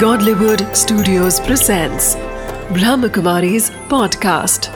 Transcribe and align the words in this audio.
Godlywood 0.00 0.62
Studios 0.76 1.38
presents 1.40 2.16
Brahmakumari's 2.70 3.70
podcast. 3.88 4.68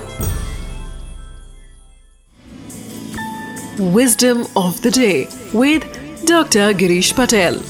Wisdom 3.79 4.46
of 4.56 4.80
the 4.80 4.91
day 4.91 5.29
with 5.53 5.85
Dr. 6.25 6.72
Girish 6.72 7.12
Patel. 7.15 7.61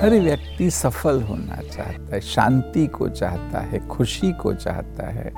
हर 0.00 0.18
व्यक्ति 0.20 0.70
सफल 0.70 1.22
होना 1.22 1.62
चाहता 1.62 2.14
है 2.14 2.20
शांति 2.20 2.86
को 2.96 3.08
चाहता 3.08 3.60
है 3.60 3.86
खुशी 3.88 4.32
को 4.42 4.54
चाहता 4.54 5.10
है 5.10 5.32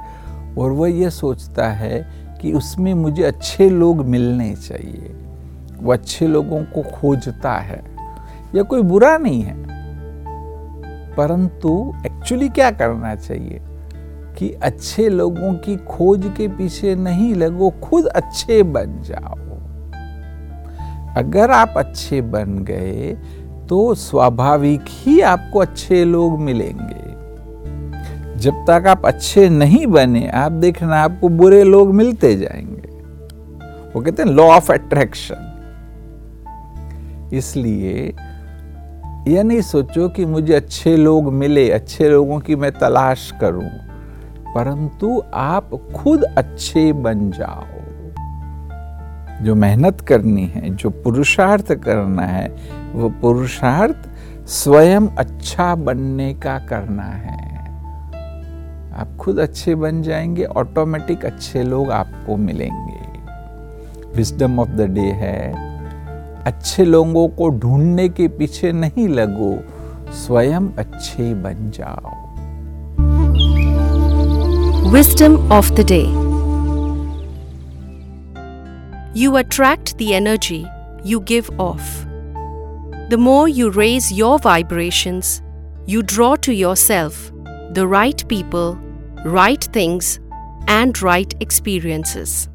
और 0.59 0.73
वह 0.73 0.91
यह 0.91 1.11
सोचता 1.11 1.69
है 1.83 2.01
कि 2.43 2.53
उसमें 2.53 2.93
मुझे 2.95 3.23
अच्छे 3.23 3.71
लोग 3.71 4.07
मिलने 4.07 4.55
चाहिए 4.57 5.28
वो 5.81 5.93
अच्छे 5.93 6.27
लोगों 6.27 6.63
को 6.63 6.83
खोजता 6.83 7.53
है 7.53 7.85
यह 8.55 8.63
कोई 8.63 8.83
बुरा 8.83 9.19
नहीं 9.19 9.43
है। 9.43 9.69
परंतु 11.15 11.95
एक्चुअली 12.07 12.49
क्या 12.49 12.71
करना 12.71 13.15
चाहिए? 13.15 13.61
कि 14.39 14.51
अच्छे 14.63 15.09
लोगों 15.09 15.55
की 15.55 15.77
खोज 15.77 16.33
के 16.37 16.49
पीछे 16.49 16.95
नहीं 16.95 17.35
लगो, 17.35 17.71
खुद 17.71 18.07
अच्छे 18.07 18.63
बन 18.63 19.03
जाओ। 19.03 19.35
अगर 21.17 21.51
आप 21.51 21.75
अच्छे 21.77 22.21
बन 22.21 22.59
गए 22.59 23.17
तो 23.69 23.95
स्वाभाविक 23.95 24.81
ही 24.89 25.21
आपको 25.21 25.59
अच्छे 25.59 26.05
लोग 26.05 26.41
मिलेंगे। 26.41 27.09
जब 28.37 28.53
तक 28.53 28.87
आप 28.87 29.07
अच्छे 29.07 29.49
नहीं 29.49 29.87
बने, 29.87 30.29
आप 30.29 30.53
देखना 30.53 30.97
आपको 30.97 31.29
बुरे 31.29 31.65
लोग 31.65 31.95
मिलते 31.95 32.37
जाएँगे। 32.37 32.89
वो 33.95 34.01
कहते 34.01 34.23
हैं 34.23 34.31
लॉ 34.31 34.45
ऑफ़ 34.45 34.73
अट्रैक्शन 34.73 35.48
इसलिए 37.33 38.15
यह 39.29 39.43
नहीं 39.43 39.61
सोचो 39.61 40.09
कि 40.09 40.25
मुझे 40.25 40.55
अच्छे 40.55 40.97
लोग 40.97 41.33
मिले, 41.33 41.71
अच्छे 41.71 42.09
लोगों 42.09 42.41
की 42.41 42.57
मैं 42.57 42.73
तलाश 42.73 43.35
करूँ, 43.41 43.69
परंतु 44.55 45.23
आप 45.35 45.71
खुद 45.97 46.23
अच्छे 46.23 46.93
बन 46.93 47.31
जाओ। 47.31 47.65
जो 49.45 49.55
मेहनत 49.55 50.01
करनी 50.01 50.47
है, 50.47 50.75
जो 50.75 50.91
पुरुषार्थ 50.91 51.75
करना 51.75 52.23
है, 52.23 52.57
वो 52.93 53.09
पुरुषार्थ 53.09 54.09
स्वयं 54.49 55.07
अच्छा 55.07 55.75
बनने 55.75 56.35
का 56.35 56.59
करना 56.59 57.03
है। 57.03 57.39
आप 58.93 59.17
खुद 59.21 59.39
अच्छे 59.39 59.75
बन 59.75 60.03
जाएँगे 60.03 60.45
ऑटोमेटिक 60.45 61.25
अच्छे 61.25 61.63
लोग 61.63 61.91
आपको 61.91 62.37
मिलेंगे। 62.37 62.99
विजडम 64.17 64.59
ऑफ़ 64.59 64.69
द 64.69 64.81
डे 64.81 65.01
है। 65.01 65.78
अच्छे 66.49 66.85
लोगों 66.85 67.27
को 67.39 67.49
ढूँढने 67.61 68.09
के 68.09 68.29
पीछे 68.39 68.73
नहीं 68.73 69.09
लगो, 69.09 69.53
स्वयं 70.17 70.69
अच्छे 70.79 71.33
बन 71.45 71.71
जाओ। 71.75 72.17
Wisdom 74.93 75.37
of 75.53 75.73
the 75.73 75.87
day 75.89 76.03
you 79.21 79.33
attract 79.37 79.97
the 79.97 80.11
energy 80.13 80.65
you 81.07 81.21
give 81.29 81.57
off 81.61 81.97
the 83.11 83.17
more 83.21 83.49
you 83.51 83.69
raise 83.77 84.09
your 84.13 84.41
vibrations 84.45 85.41
you 85.89 86.03
draw 86.15 86.35
to 86.47 86.53
yourself 86.77 87.31
the 87.33 87.89
right 87.93 88.23
people 88.29 88.75
right 89.33 89.75
things 89.77 90.19
and 90.71 90.97
right 91.05 91.43
experiences 91.43 92.49